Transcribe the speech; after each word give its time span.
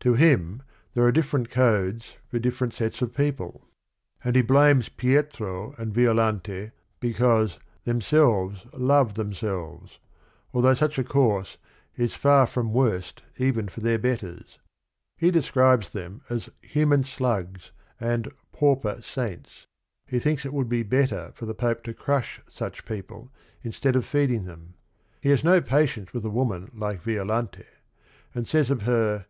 To 0.00 0.14
him 0.14 0.62
there 0.94 1.04
are 1.04 1.12
different 1.12 1.50
codes 1.50 2.16
for 2.26 2.40
different 2.40 2.74
sets 2.74 3.00
of 3.00 3.14
peo 3.14 3.30
TERTIUM 3.30 3.36
QUID 3.44 3.60
53 4.24 4.42
pie, 4.42 4.68
and 4.68 4.82
heJdames 4.82 4.90
BietrcLjai 4.96 5.80
nd 5.80 5.94
Violante 5.94 6.70
be 6.98 7.14
cause 7.14 7.60
"thems 7.84 8.12
elves 8.12 8.66
love 8.72 9.14
th 9.14 9.24
emselves 9.24 10.00
"^al 10.52 10.62
though 10.62 10.74
such 10.74 10.98
a 10.98 11.04
course 11.04 11.58
is 11.96 12.12
"far 12.14 12.48
from 12.48 12.72
worst 12.72 13.22
even 13.36 13.68
for 13.68 13.78
their 13.78 14.00
betters." 14.00 14.58
He 15.16 15.30
describes 15.30 15.90
them 15.92 16.22
as 16.28 16.48
"human 16.60 17.04
slugs," 17.04 17.70
and 18.00 18.32
"pauper 18.50 19.00
saints." 19.00 19.68
He 20.08 20.18
thinks 20.18 20.44
it 20.44 20.52
would 20.52 20.68
be 20.68 20.82
better 20.82 21.30
for 21.34 21.46
the 21.46 21.54
Pope 21.54 21.84
to 21.84 21.94
crush 21.94 22.40
such 22.48 22.84
people 22.84 23.30
instead 23.62 23.94
of 23.94 24.04
feeding 24.04 24.44
them. 24.44 24.74
He 25.20 25.28
has 25.30 25.44
no 25.44 25.60
patience 25.60 26.12
with 26.12 26.24
a 26.24 26.30
woman 26.30 26.68
like 26.74 27.00
Violante, 27.00 27.64
and 28.34 28.44
says 28.48 28.72
of 28.72 28.82
her 28.82 29.26